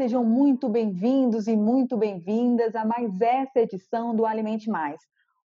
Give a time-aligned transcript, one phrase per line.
[0.00, 4.98] sejam muito bem-vindos e muito bem-vindas a mais essa edição do Alimente Mais,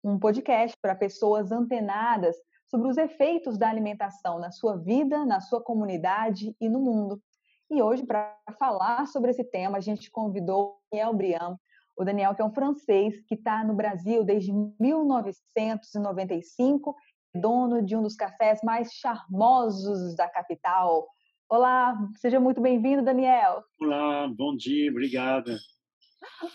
[0.05, 5.61] um podcast para pessoas antenadas sobre os efeitos da alimentação na sua vida, na sua
[5.61, 7.20] comunidade e no mundo.
[7.69, 11.57] E hoje, para falar sobre esse tema, a gente convidou o Daniel Briand,
[11.96, 16.95] o Daniel que é um francês que está no Brasil desde 1995,
[17.34, 21.09] dono de um dos cafés mais charmosos da capital,
[21.48, 23.62] Olá, seja muito bem-vindo, Daniel.
[23.80, 25.57] Olá, bom dia, obrigada.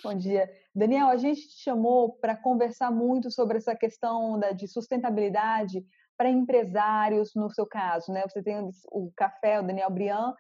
[0.03, 0.49] Bom dia.
[0.73, 5.85] Daniel, a gente te chamou para conversar muito sobre essa questão da, de sustentabilidade
[6.17, 8.23] para empresários, no seu caso, né?
[8.27, 8.55] Você tem
[8.91, 10.33] o café, o Daniel Briand,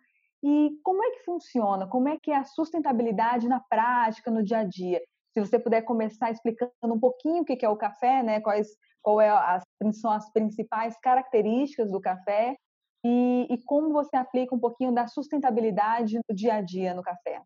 [0.43, 1.87] e como é que funciona?
[1.87, 4.99] Como é que é a sustentabilidade na prática, no dia a dia?
[5.31, 8.41] Se você puder começar explicando um pouquinho o que é o café, né?
[8.41, 8.67] Quais
[9.01, 12.57] qual é as, são as principais características do café
[13.49, 17.41] e, e como você aplica um pouquinho da sustentabilidade no dia a dia no café.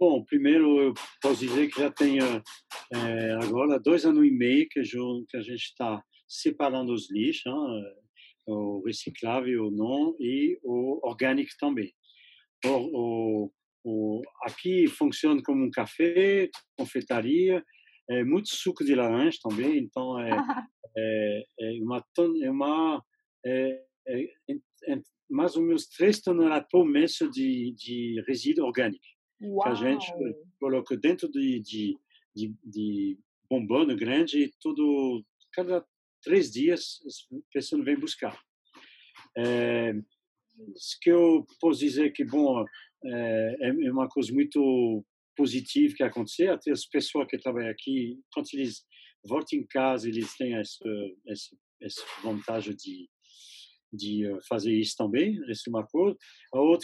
[0.00, 2.24] Bom, primeiro eu posso dizer que já tenho
[2.92, 7.84] é, agora dois anos e meio que, a gente está separando os lixos, hein?
[8.46, 11.92] o reciclável, o não e o orgânico também.
[12.66, 13.52] O, o,
[13.84, 17.64] o, aqui funciona como um café, confeitaria,
[18.10, 20.30] é, muito suco de laranja também, então é,
[20.98, 22.04] é, é uma,
[22.42, 23.04] é uma
[23.46, 23.84] é,
[25.30, 29.04] mais ou menos 3 toneladas por mês de, de resíduo orgânico.
[29.40, 29.62] Uau.
[29.62, 30.12] Que a gente
[30.60, 31.98] coloca dentro de, de,
[32.34, 35.84] de, de bombando grande e tudo, cada
[36.22, 37.00] três dias
[37.32, 38.38] a pessoa vem buscar.
[39.36, 39.92] É,
[41.00, 42.64] que eu posso dizer que bom
[43.04, 45.04] é, é uma coisa muito
[45.36, 48.84] positiva que aconteceu até as pessoas que trabalham aqui quando eles
[49.26, 50.84] voltam em casa eles têm essa
[51.26, 53.08] essa, essa vontade de
[53.92, 56.16] de eh, fazer isso também, esse é uma coisa.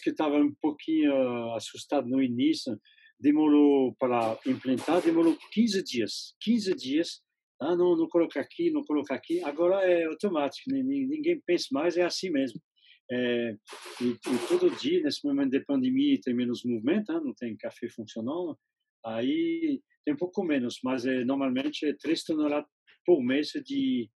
[0.03, 2.79] Que estava um pouquinho uh, assustado no início,
[3.19, 6.35] demorou para implantar, demorou 15 dias.
[6.41, 7.21] 15 dias.
[7.61, 9.43] Ah, não, não coloca aqui, não coloca aqui.
[9.43, 12.61] Agora é automático, ninguém pensa mais, é assim mesmo.
[13.11, 13.57] É,
[14.03, 17.89] e, e, todo dia, nesse momento de pandemia, tem menos movimento, ah, não tem café
[17.89, 18.57] funcionando,
[19.05, 22.69] aí tem um pouco menos, mas é, normalmente é 3 toneladas
[23.05, 24.11] por mês de,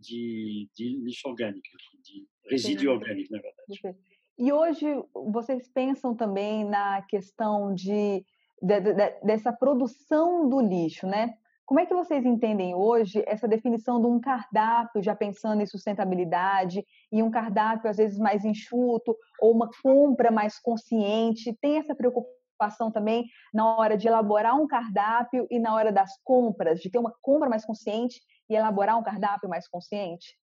[0.00, 1.66] de, de lixo orgânico,
[2.02, 2.88] de resíduo Sim.
[2.88, 3.98] orgânico, na verdade.
[4.38, 8.24] E hoje vocês pensam também na questão de,
[8.62, 11.34] de, de, dessa produção do lixo, né?
[11.66, 16.84] Como é que vocês entendem hoje essa definição de um cardápio, já pensando em sustentabilidade,
[17.12, 21.56] e um cardápio às vezes mais enxuto, ou uma compra mais consciente?
[21.60, 26.80] Tem essa preocupação também na hora de elaborar um cardápio e na hora das compras,
[26.80, 30.36] de ter uma compra mais consciente e elaborar um cardápio mais consciente?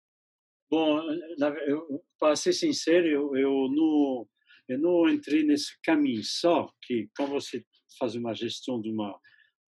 [0.70, 1.00] Bom,
[2.18, 4.26] para ser sincero, eu, eu, não,
[4.68, 7.64] eu não entrei nesse caminho só, que como você
[7.98, 9.18] faz uma gestão de uma,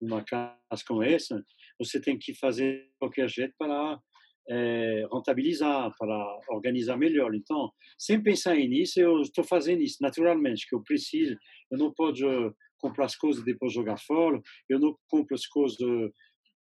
[0.01, 1.43] uma casa como essa,
[1.79, 3.99] você tem que fazer qualquer jeito para
[4.49, 7.33] é, rentabilizar, para organizar melhor.
[7.33, 11.37] Então, sem pensar nisso, eu estou fazendo isso naturalmente, que eu preciso.
[11.71, 15.77] Eu não posso comprar as coisas e depois jogar fora, eu não compro as coisas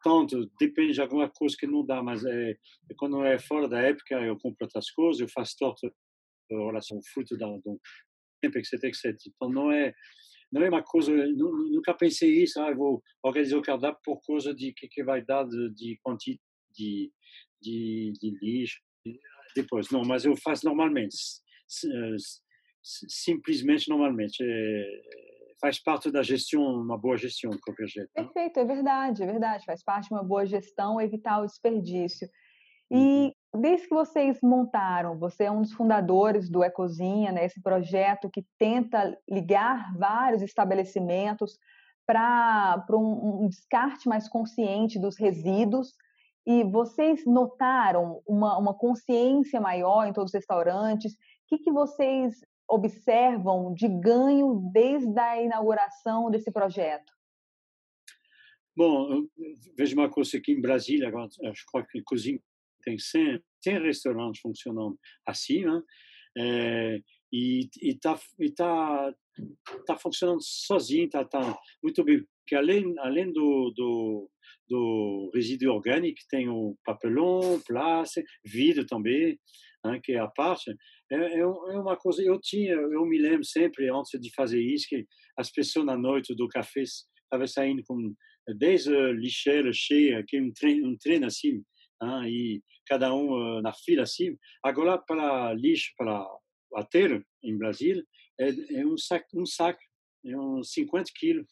[0.03, 2.57] tanto, depende de alguma coisa que não dá, mas é,
[2.97, 5.91] quando é fora da época, eu compro outras coisas, eu faço torta
[6.49, 7.79] relação fruto da, do
[8.41, 9.15] tempo, etc, etc.
[9.27, 9.93] Então, não é,
[10.51, 14.73] não é uma coisa, nunca pensei isso, ah, vou organizar o cardápio por causa de
[14.73, 16.41] que, que vai dar de, de quantidade
[16.75, 17.11] de,
[17.61, 18.79] de, de lixo.
[19.55, 21.15] Depois, não, mas eu faço normalmente,
[22.83, 24.37] simplesmente normalmente.
[24.41, 25.01] É,
[25.63, 28.09] faz parte da gestão, uma boa gestão, qualquer jeito.
[28.17, 28.23] Né?
[28.25, 29.63] Perfeito, é verdade, é verdade.
[29.63, 32.27] Faz parte de uma boa gestão evitar o desperdício.
[32.91, 33.61] E uhum.
[33.61, 38.45] desde que vocês montaram, você é um dos fundadores do Ecozinha, né, esse projeto que
[38.59, 41.57] tenta ligar vários estabelecimentos
[42.05, 45.93] para um, um descarte mais consciente dos resíduos.
[46.45, 51.13] E vocês notaram uma, uma consciência maior em todos os restaurantes?
[51.13, 51.17] O
[51.47, 52.33] que, que vocês
[52.73, 57.11] observam de ganho desde a inauguração desse projeto?
[58.75, 59.27] Bom,
[59.77, 62.39] vejo uma coisa aqui em Brasília, agora, acho que a cozinha
[62.83, 65.81] tem 100, 100 restaurantes funcionando assim, né?
[66.35, 66.99] É,
[67.31, 68.19] e está
[68.55, 69.13] tá,
[69.85, 72.23] tá funcionando sozinho, está tá muito bem.
[72.39, 74.29] Porque além, além do, do,
[74.67, 79.39] do resíduo orgânico, tem o papelão, plástico, vidro também,
[79.83, 80.75] né, que é a parte.
[81.11, 84.87] É, é, é, uma coisa, eu tinha, eu me lembro sempre, antes de fazer isso,
[84.89, 85.05] que
[85.37, 88.13] as pessoas na noite do café estavam saindo com
[88.47, 91.63] 10 lixeiras cheias, que um trem, um trem assim,
[92.01, 94.37] né, e cada um na fila assim.
[94.63, 96.25] Agora, para lixo, para
[96.75, 98.03] aterro, em Brasília,
[98.39, 98.49] é,
[98.79, 99.79] é um saco, um saco
[100.25, 101.45] é uns 50 quilos.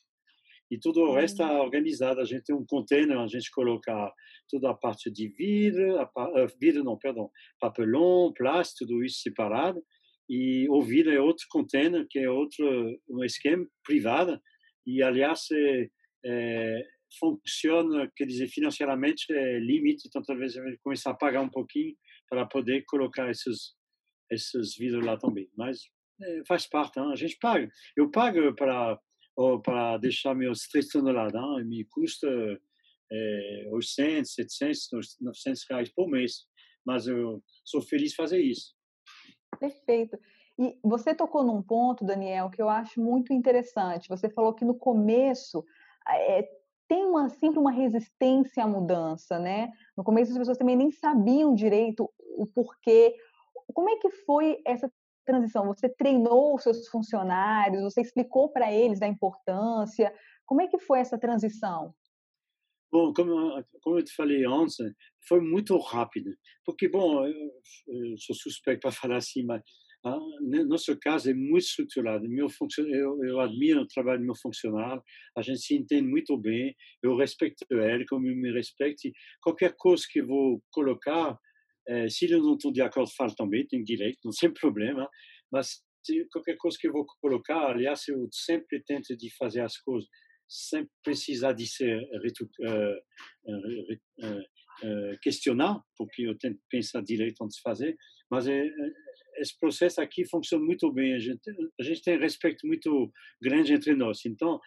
[0.71, 2.21] E tudo o resto está organizado.
[2.21, 3.91] A gente tem um container, a gente coloca
[4.49, 7.29] toda a parte de vidro, a, uh, vidro não, perdão,
[7.59, 9.83] papelão, plástico, tudo isso separado.
[10.29, 12.65] E o vidro é outro container, que é outro
[13.09, 14.39] um esquema privado.
[14.87, 15.89] E, aliás, é,
[16.25, 16.87] é,
[17.19, 21.93] funciona, quer dizer, financeiramente é limite, então talvez eu começar a pagar um pouquinho
[22.29, 23.75] para poder colocar esses,
[24.31, 25.49] esses vidros lá também.
[25.57, 25.79] Mas
[26.21, 27.11] é, faz parte, hein?
[27.11, 27.69] a gente paga.
[27.97, 28.97] Eu pago para
[29.63, 31.65] para deixar meus 3 toneladas, hein?
[31.65, 32.27] me custa
[33.11, 36.45] é, 800, 700, 900 reais por mês,
[36.85, 38.73] mas eu sou feliz fazer isso.
[39.59, 40.17] Perfeito.
[40.59, 44.09] E você tocou num ponto, Daniel, que eu acho muito interessante.
[44.09, 45.65] Você falou que no começo
[46.07, 46.47] é,
[46.87, 49.71] tem uma, sempre uma resistência à mudança, né?
[49.95, 53.15] No começo as pessoas também nem sabiam direito o porquê.
[53.73, 54.91] Como é que foi essa
[55.31, 55.67] transição?
[55.67, 57.83] Você treinou os seus funcionários?
[57.83, 60.13] Você explicou para eles da importância?
[60.45, 61.93] Como é que foi essa transição?
[62.91, 64.75] Bom, como, como eu te falei antes,
[65.27, 66.29] foi muito rápido.
[66.65, 67.51] Porque, bom, eu,
[67.87, 69.61] eu sou suspeito para falar assim, mas
[70.03, 70.17] ah,
[70.67, 72.27] nosso caso é muito estruturado.
[72.27, 72.47] Meu
[72.79, 75.01] eu, eu admiro o trabalho do meu funcionário,
[75.37, 79.09] a gente se entende muito bem, eu respeito ele como ele me respeita.
[79.41, 81.37] Qualquer coisa que eu vou colocar,
[81.87, 85.07] é, se eles não estão de acordo, falo também, tem direito, não tem problema,
[85.51, 89.77] mas se, qualquer coisa que eu vou colocar, aliás, eu sempre tento de fazer as
[89.77, 90.09] coisas
[90.47, 92.65] sem precisar de ser uh,
[93.47, 97.95] uh, uh, questionar, porque eu tento pensar direito antes de fazer,
[98.29, 98.69] mas é,
[99.37, 101.13] esse processo aqui funciona muito bem.
[101.13, 101.41] A gente,
[101.79, 103.11] a gente tem respeito muito
[103.41, 104.25] grande entre nós.
[104.25, 104.59] Então,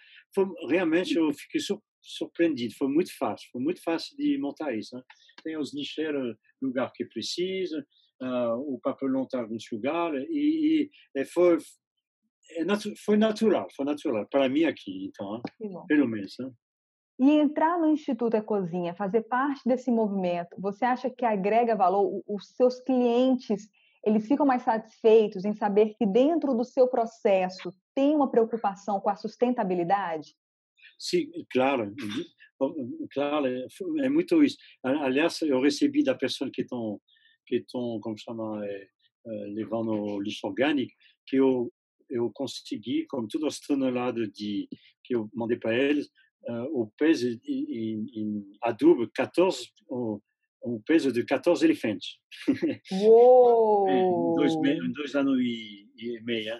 [0.68, 1.60] realmente eu fiquei
[2.04, 2.74] surpreendido.
[2.74, 3.48] Foi muito fácil.
[3.50, 4.94] Foi muito fácil de montar isso.
[4.96, 5.02] Né?
[5.42, 7.84] Tem os nicheiros no lugar que precisa,
[8.22, 11.58] uh, o papelão está em lugar e, e foi
[12.50, 15.40] é natu foi natural, foi natural para mim aqui, então,
[15.86, 16.34] pelo menos.
[16.38, 16.50] Né?
[17.18, 22.22] E entrar no Instituto Ecozinha, fazer parte desse movimento, você acha que agrega valor?
[22.26, 23.68] Os seus clientes
[24.04, 29.08] eles ficam mais satisfeitos em saber que dentro do seu processo tem uma preocupação com
[29.08, 30.36] a sustentabilidade?
[30.98, 31.94] Sim, claro,
[33.12, 33.46] claro,
[34.00, 34.56] é muito isso.
[34.82, 37.00] Aliás, eu recebi da pessoa que estão,
[37.46, 38.88] que estão, como chama, é,
[39.26, 40.92] é, levando o lixo orgânico,
[41.26, 41.72] que eu
[42.10, 44.68] eu consegui, como todas as toneladas de
[45.02, 46.06] que eu mandei para eles,
[46.48, 49.68] uh, o peso em, em adubo 14
[50.66, 52.18] um peso de 14 elefantes.
[52.90, 53.86] Uou!
[53.86, 56.54] em, dois, em dois anos e, e meio.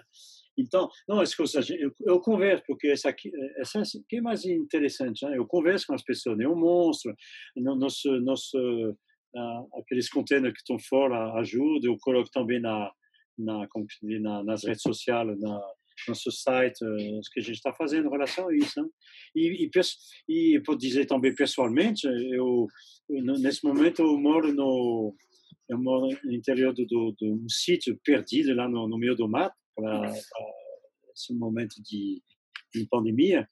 [0.57, 5.25] Então, não, as coisas, eu, eu converso, porque essa aqui, essa aqui é mais interessante,
[5.25, 5.37] né?
[5.37, 7.13] eu converso com as pessoas, mostro,
[7.55, 12.91] no, nosso, nosso, uh, aqueles containers que estão fora ajuda, eu coloco também na,
[13.37, 13.67] na,
[14.21, 15.61] na, nas redes sociais, na,
[16.07, 18.81] nosso site, o que a gente está fazendo em relação a isso.
[18.81, 18.87] Né?
[19.35, 22.67] E, e, e por dizer também pessoalmente, eu
[23.39, 25.15] nesse momento eu moro no
[25.69, 29.27] eu moro no interior do, do, do um sítio perdido lá no, no meio do
[29.27, 30.11] mato para
[31.13, 32.21] esse momento de,
[32.73, 33.47] de, pandemia.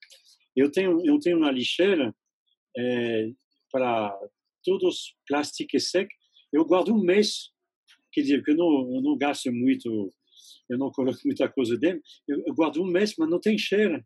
[0.56, 2.16] Eu tenho eu tenho uma lixeira
[2.78, 3.32] é,
[3.72, 4.18] para
[4.64, 6.16] todos os plásticos secos.
[6.52, 7.52] Eu guardo um mês,
[8.12, 10.12] quer dizer que eu não eu não gasto muito
[10.70, 12.02] eu não coloco muita coisa dentro.
[12.28, 14.04] Eu, eu guardo um mês, mas não tem cheiro.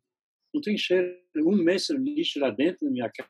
[0.53, 1.15] Não tem cheiro.
[1.37, 3.29] Um mês lixo lá dentro da minha casa.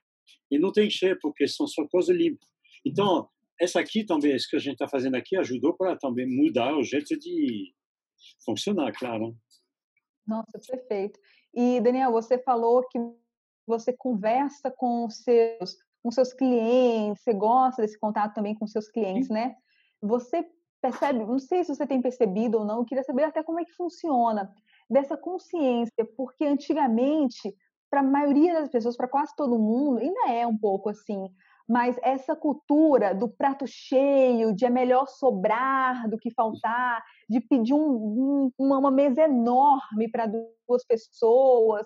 [0.52, 2.48] E não tem cheiro, porque são só coisas limpas.
[2.86, 3.28] Então,
[3.60, 6.84] essa aqui também, isso que a gente está fazendo aqui, ajudou para também mudar o
[6.84, 7.74] jeito de
[8.46, 9.36] funcionar, claro.
[10.26, 11.20] Nossa, perfeito.
[11.54, 13.00] E, Daniel, você falou que
[13.66, 19.28] você conversa com seus, com seus clientes, você gosta desse contato também com seus clientes,
[19.28, 19.34] Sim.
[19.34, 19.56] né?
[20.02, 20.46] Você
[20.82, 23.66] percebe, não sei se você tem percebido ou não, eu queria saber até como é
[23.66, 24.54] que funciona
[24.90, 27.54] dessa consciência, porque antigamente,
[27.90, 31.30] para a maioria das pessoas, para quase todo mundo, ainda é um pouco assim,
[31.68, 37.74] mas essa cultura do prato cheio, de é melhor sobrar do que faltar, de pedir
[37.74, 41.86] um, um, uma mesa enorme para duas pessoas,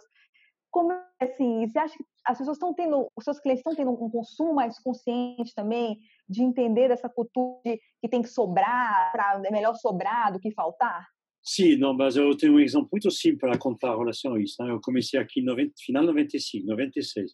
[0.72, 3.92] como é assim, você acha que as pessoas estão tendo, os seus clientes estão tendo
[3.92, 9.42] um consumo mais consciente também, de entender essa cultura de que tem que sobrar, pra,
[9.44, 11.06] é melhor sobrar do que faltar?
[11.44, 14.64] Sim, não, mas eu tenho um exemplo muito simples para contar em relação a isso.
[14.64, 14.72] Né?
[14.72, 17.32] Eu comecei aqui no final 95, 96.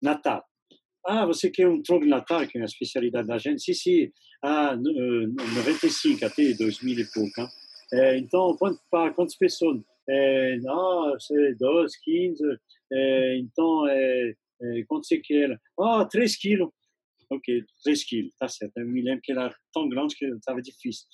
[0.00, 0.44] Natal.
[1.06, 3.62] Ah, você quer um Natal, que é a especialidade da gente?
[3.62, 4.12] Sim, sim.
[4.42, 7.48] Ah, 95 até 2000 e pouco.
[7.92, 8.56] É, então,
[8.90, 9.80] para quantas pessoas?
[10.62, 12.42] Não, sei, 12, 15.
[12.92, 14.34] É, então, é,
[14.86, 15.60] quanto você quer?
[15.78, 16.70] Ah, 3 quilos
[17.34, 18.76] ok, 3 quilos, tá certo.
[18.76, 21.06] Eu me lembro que era tão grande que estava difícil.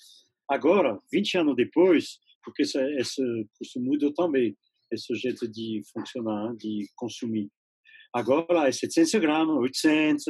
[0.48, 4.56] Agora, 20 anos depois, porque esse, curso mudou também,
[4.90, 7.50] esse jeito de funcionar, de consumir.
[8.18, 10.26] Agora é 700 gramas, 800,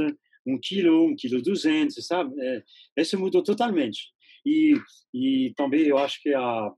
[0.46, 2.34] 1 quilo, 1 quilo 200, sabe?
[2.40, 2.62] É,
[2.96, 3.98] esse mudou totalmente.
[4.46, 4.74] E,
[5.14, 6.70] e também eu acho que a,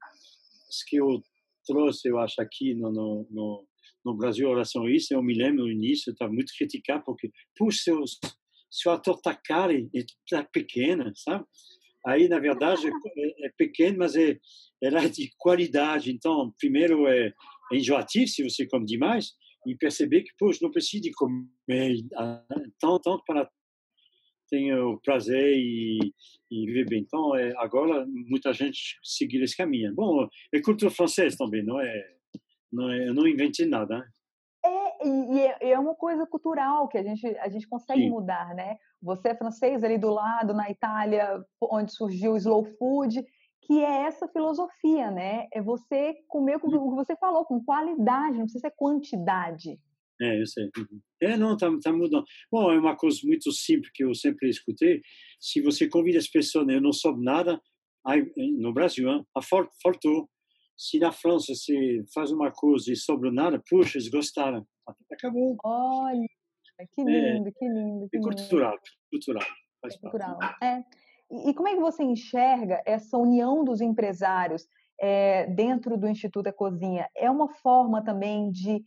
[0.89, 1.21] que eu
[1.67, 3.67] trouxe, eu acho, aqui no, no, no,
[4.05, 7.31] no Brasil, em relação a isso, eu me lembro no início, estava muito criticado, porque,
[7.57, 7.93] puxa,
[8.89, 11.45] ator está caro e está pequena, sabe?
[12.07, 14.39] Aí, na verdade, é, é pequeno, mas é,
[14.83, 16.11] ela é de qualidade.
[16.11, 17.33] Então, primeiro, é,
[17.73, 19.33] é enjoativo se você come demais,
[19.67, 21.97] e perceber que, poxa, não precisa de comer
[22.79, 23.49] tanto, tanto para
[24.49, 25.99] ter o prazer e,
[26.51, 27.03] e viver bem.
[27.03, 29.95] Então, é, agora, muita gente seguir esse caminho.
[29.95, 32.05] Bom, é cultura francesa também, não é?
[32.73, 34.05] Não é eu não inventei nada, né?
[34.65, 38.11] É, e é, é uma coisa cultural que a gente, a gente consegue Sim.
[38.11, 38.77] mudar, né?
[39.03, 43.25] Você é francês ali do lado, na Itália, onde surgiu o slow food,
[43.71, 45.47] que é essa filosofia, né?
[45.53, 49.79] É você comer com o que você falou, com qualidade, não precisa ser quantidade.
[50.21, 50.65] É, eu sei.
[50.77, 51.01] Uhum.
[51.23, 52.25] É, não, tá, tá mudando.
[52.51, 55.01] Bom, é uma coisa muito simples que eu sempre escutei.
[55.39, 57.61] Se você convida as pessoas, né, eu não soube nada,
[58.05, 60.29] aí, no Brasil, hein, a faltou.
[60.77, 64.67] Se na França você faz uma coisa e sobre nada, puxa, eles gostaram.
[65.13, 65.57] Acabou.
[65.65, 66.27] Olha,
[66.93, 68.09] que é, lindo, é, que lindo.
[68.11, 68.83] Que é cultural, lindo.
[69.13, 69.49] cultural.
[69.81, 70.39] Faz é cultural.
[70.61, 70.83] É.
[71.31, 74.67] E como é que você enxerga essa união dos empresários
[75.01, 77.09] é, dentro do Instituto da Cozinha?
[77.17, 78.85] É uma forma também de,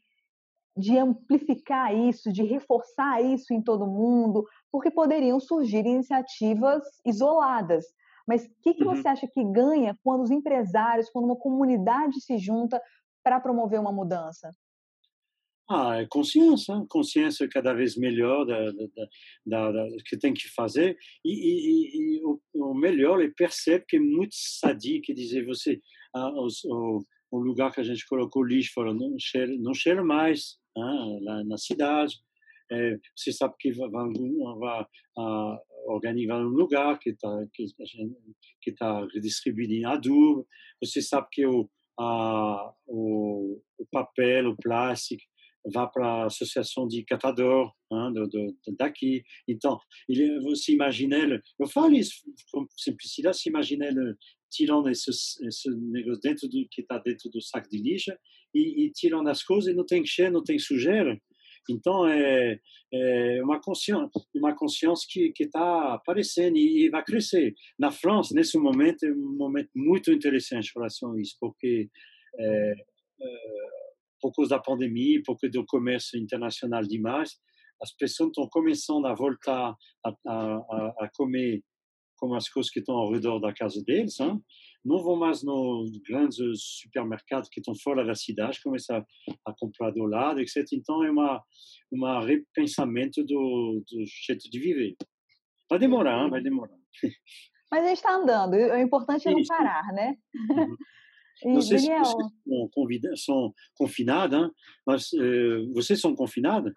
[0.75, 7.85] de amplificar isso, de reforçar isso em todo mundo, porque poderiam surgir iniciativas isoladas.
[8.27, 8.95] Mas o que, que uhum.
[8.95, 12.81] você acha que ganha quando os empresários, quando uma comunidade se junta
[13.23, 14.49] para promover uma mudança?
[15.69, 19.07] Ah, é consciência, consciência cada vez melhor da, da,
[19.45, 20.97] da, da que tem que fazer.
[21.23, 25.79] E, e, e o, o, melhor é perceber que é muito sadio que dizer você
[26.13, 27.01] ah, os, o,
[27.31, 31.57] o, lugar que a gente colocou lixo não cheira, não cheira mais ah, lá na
[31.57, 32.15] cidade.
[32.69, 34.85] É, você sabe que vai, vai,
[35.17, 37.65] ah, organizar um lugar que está que,
[38.61, 40.45] que tá redistribuído em adubo.
[40.83, 45.23] Você sabe que o, o, o papel o plástico
[45.71, 49.23] vá para a associação de catador hein, do, do, daqui.
[49.47, 49.79] Então,
[50.09, 51.13] ele, você imagina
[51.59, 52.15] eu falo isso
[52.51, 53.85] com simplicidade, se imagina
[54.51, 58.11] tirando esse, esse negócio dentro do, que está dentro do saco de lixo
[58.53, 61.17] e, e tirando as coisas não tem cheiro, não tem sujeira.
[61.69, 62.59] Então, é,
[62.93, 67.53] é uma consciência, uma consciência que está aparecendo e, e, vai crescer.
[67.79, 71.89] Na França, nesse momento, é um momento muito interessante em relação a isso, porque
[72.37, 72.73] é,
[73.21, 73.82] é
[74.23, 77.37] por causa da pandemia, por causa do comércio internacional demais,
[77.81, 79.75] as pessoas estão começando a voltar
[80.05, 81.61] a, a, a comer
[82.15, 84.41] como as coisas que estão ao redor da casa deles, hein?
[84.85, 86.39] não vão mais nos grandes
[86.81, 89.05] supermercados que estão fora da cidade, começar
[89.45, 90.63] a comprar do lado, etc.
[90.71, 91.43] Então é uma
[91.91, 94.95] uma repensamento do, do jeito de viver.
[95.69, 96.29] Vai demorar, hein?
[96.29, 96.77] vai demorar.
[97.69, 98.53] Mas a gente está andando.
[98.53, 100.15] O importante é não parar, né?
[100.33, 100.77] Uhum.
[101.45, 102.05] Não sei Daniel.
[102.05, 104.49] se vocês são, confinadas,
[104.85, 106.73] mas uh, vocês são confinadas?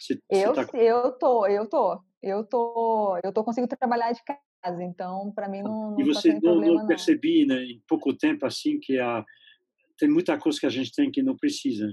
[0.00, 0.78] Você, eu, você tá...
[0.78, 5.62] eu tô, eu tô, eu tô, eu tô conseguindo trabalhar de casa, então para mim
[5.62, 8.78] não, não E tá você tá não, problema, não percebi, né, em pouco tempo assim
[8.80, 9.24] que a
[9.98, 11.86] tem muita coisa que a gente tem que não precisa.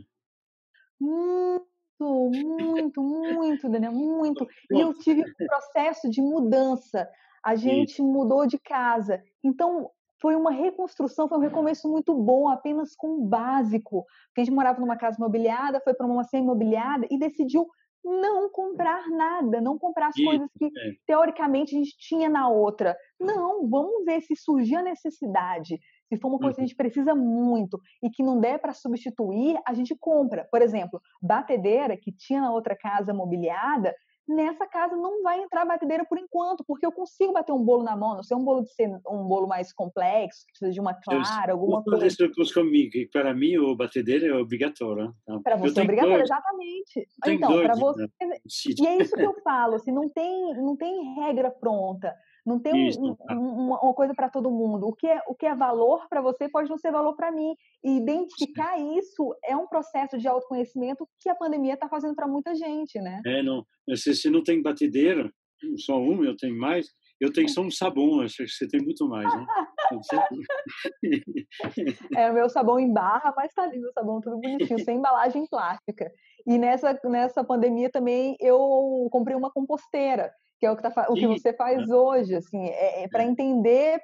[1.00, 1.66] Muito,
[2.00, 4.48] muito, muito, Daniel, muito.
[4.72, 7.08] E eu tive um processo de mudança.
[7.44, 9.24] A gente mudou de casa.
[9.44, 9.92] Então,
[10.22, 14.06] foi uma reconstrução, foi um recomeço muito bom, apenas com o básico.
[14.28, 17.68] Porque a gente morava numa casa imobiliada, foi para uma semi-imobiliada e decidiu
[18.04, 20.70] não comprar nada, não comprar as coisas que é.
[21.06, 22.96] teoricamente a gente tinha na outra.
[23.20, 25.80] Não, vamos ver se surgir a necessidade.
[26.08, 26.68] Se for uma coisa que a uhum.
[26.68, 30.48] gente precisa muito e que não der para substituir, a gente compra.
[30.50, 33.94] Por exemplo, batedeira que tinha na outra casa mobiliada,
[34.30, 37.98] nessa casa não vai entrar batedeira por enquanto, porque eu consigo bater um bolo na
[37.98, 40.94] mão, não sei um bolo de ser um bolo mais complexo, que precisa de uma
[40.94, 42.06] clara, alguma coisa.
[42.06, 45.14] Isso comigo, que para mim o batedeira é obrigatório.
[45.26, 45.40] Tá?
[45.44, 47.08] Para você é obrigatório, exatamente.
[47.26, 48.08] Então, para você.
[48.22, 48.38] Né?
[48.80, 52.16] E é isso que eu falo, assim, não tem, não tem regra pronta.
[52.46, 54.88] Não tem Isso, um, um, uma coisa para todo mundo.
[54.88, 57.54] O que é, o que é valor para você pode não ser valor para mim.
[57.84, 58.98] E identificar Sim.
[58.98, 63.22] isso é um processo de autoconhecimento que a pandemia está fazendo para muita gente, né?
[63.26, 63.66] É, não.
[63.96, 65.30] Se você não tem batedeira,
[65.78, 66.88] só um, eu tenho mais.
[67.20, 69.46] Eu tenho só um sabão, acho que você tem muito mais, né?
[72.16, 75.46] é o meu sabão em barra, mas tá lindo o sabão tudo bonitinho, sem embalagem
[75.48, 76.10] plástica.
[76.48, 81.14] E nessa, nessa pandemia também eu comprei uma composteira que é o que, tá, o
[81.14, 83.28] que você faz hoje, assim, é, é para é.
[83.28, 84.00] entender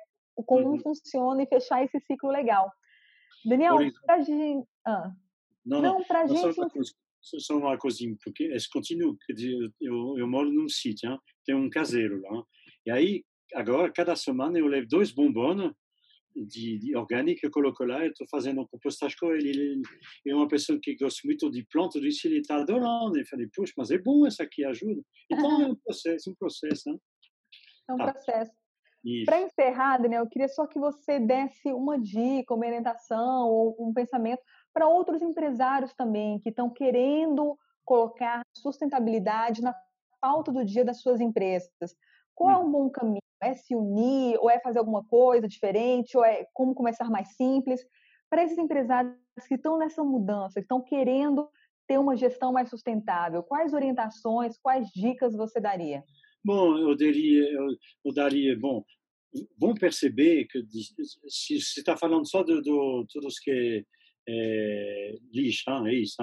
[0.46, 0.80] como uhum.
[0.80, 2.72] funciona e fechar esse ciclo legal.
[3.46, 4.68] Daniel, pra gente...
[4.86, 5.12] Ah.
[5.66, 6.56] Não, não, para a gente...
[7.22, 9.18] Só uma coisinha, porque eles continuam,
[9.82, 11.20] eu, eu moro num sítio, hein?
[11.44, 12.44] tem um caseiro lá,
[12.86, 13.24] e aí,
[13.56, 15.74] agora, cada semana eu levo dois bombons
[16.36, 19.50] de, de orgânica, eu coloco lá, eu estou fazendo um compostagem com ele.
[19.50, 19.82] Ele
[20.28, 23.18] é uma pessoa que gosta muito de plantas, disse ele está adorando.
[23.18, 25.02] Eu falei, puxa, mas é bom essa aqui, ajuda.
[25.32, 26.92] Então é um processo, um processo.
[26.92, 26.98] Né?
[27.90, 28.12] É um ah.
[28.12, 28.52] processo.
[29.24, 33.94] Para encerrar, Daniel, eu queria só que você desse uma dica, uma orientação ou um
[33.94, 34.42] pensamento
[34.74, 39.76] para outros empresários também que estão querendo colocar sustentabilidade na
[40.20, 41.96] pauta do dia das suas empresas.
[42.34, 42.68] Qual é hum.
[42.68, 43.25] um bom caminho?
[43.42, 47.86] É se unir, ou é fazer alguma coisa diferente, ou é como começar mais simples?
[48.30, 49.16] Para esses empresários
[49.48, 51.48] que estão nessa mudança, que estão querendo
[51.88, 56.04] ter uma gestão mais sustentável, quais orientações, quais dicas você daria?
[56.44, 57.52] Bom, eu daria,
[58.04, 58.84] eu, daria, bom,
[59.60, 60.64] vão perceber que
[61.28, 62.72] se está falando só de, de
[63.12, 63.86] todos que
[64.28, 66.22] é, lixo, é isso,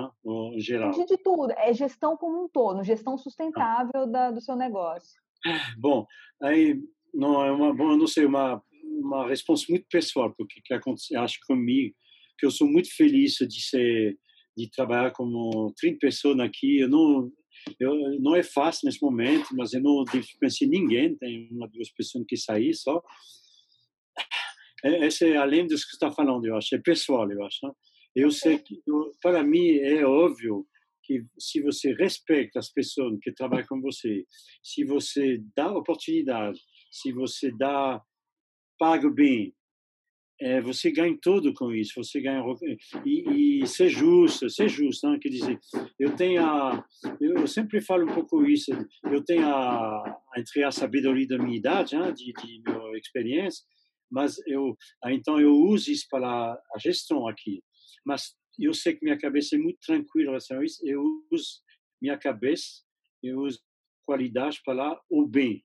[0.54, 0.90] em geral.
[0.90, 5.21] De, de tudo, é gestão como um todo, gestão sustentável da, do seu negócio.
[5.78, 6.07] Bom,
[6.40, 6.81] aí
[7.12, 8.62] não é uma, bom, não sei, uma
[9.02, 11.95] uma resposta muito pessoal porque que acontece, acho comigo
[12.38, 14.16] que eu sou muito feliz de ser
[14.57, 16.81] de trabalhar como 30 pessoas aqui.
[16.81, 17.31] Eu não
[17.78, 20.04] eu, não é fácil nesse momento, mas eu não
[20.38, 23.00] conheci ninguém, tem uma, duas pessoas que saí só.
[24.85, 27.59] É, esse é além dos que está falando, eu acho, é pessoal, eu acho.
[27.62, 27.73] Né?
[28.16, 30.66] Eu sei que, eu, para mim, é óbvio
[31.04, 34.25] que se você respeita as pessoas que trabalham com você,
[34.62, 36.59] se você dá oportunidade,
[36.93, 38.01] se você dá
[38.79, 39.55] paga bem,
[40.41, 42.43] é, você ganha tudo com isso, você ganha
[43.05, 45.19] e, e ser justo, ser justo, não?
[45.19, 45.59] quer dizer,
[45.99, 46.85] eu tenho a,
[47.21, 48.73] eu sempre falo um pouco isso,
[49.05, 53.65] eu tenho a, entre a sabedoria da minha idade, hein, de, de minha experiência,
[54.11, 54.76] mas eu,
[55.07, 57.63] então eu uso isso para a gestão aqui,
[58.05, 61.63] mas eu sei que minha cabeça é muito tranquila em relação a isso, eu uso
[62.00, 62.83] minha cabeça,
[63.23, 63.61] eu uso
[64.05, 65.65] qualidade para o bem,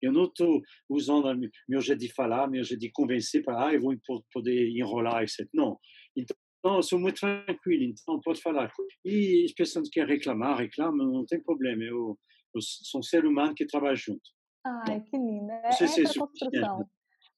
[0.00, 1.32] eu não estou usando
[1.68, 3.94] meu jeito de falar, meu jeito de convencer para, ah, eu vou
[4.32, 5.48] poder enrolar, etc.
[5.52, 5.78] Não.
[6.16, 6.36] Então,
[6.76, 8.72] eu sou muito tranquilo, então pode falar.
[9.04, 11.82] E as pessoas que querem reclamar, reclamam, não tem problema.
[11.82, 12.18] Eu,
[12.54, 14.22] eu sou um ser humano que trabalha junto.
[14.64, 15.50] Ai, que lindo.
[15.50, 16.88] É, essa é a construção.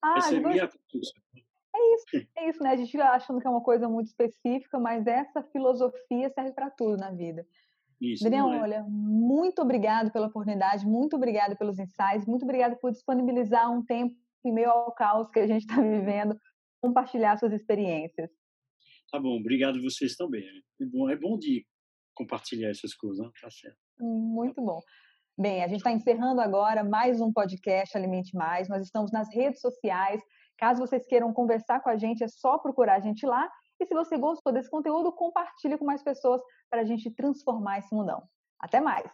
[0.03, 1.21] Ah, essa é minha construção.
[1.75, 2.71] É isso, é isso, né?
[2.71, 6.97] A gente achando que é uma coisa muito específica, mas essa filosofia serve para tudo
[6.97, 7.45] na vida.
[8.01, 8.61] Isso, Daniel, é?
[8.61, 14.15] olha, muito obrigado pela oportunidade, muito obrigado pelos insights, muito obrigado por disponibilizar um tempo
[14.45, 16.39] em meio ao caos que a gente está vivendo,
[16.81, 18.29] compartilhar suas experiências.
[19.11, 20.43] Tá bom, obrigado vocês também.
[20.81, 21.65] É bom, é bom de
[22.15, 23.31] compartilhar essas coisas, né?
[23.41, 23.77] tá certo.
[23.99, 24.79] Muito bom.
[25.37, 28.67] Bem, a gente está encerrando agora mais um podcast Alimente Mais.
[28.67, 30.21] Nós estamos nas redes sociais.
[30.57, 33.49] Caso vocês queiram conversar com a gente, é só procurar a gente lá.
[33.79, 37.93] E se você gostou desse conteúdo, compartilhe com mais pessoas para a gente transformar esse
[37.93, 38.23] mundão.
[38.59, 39.09] Até mais!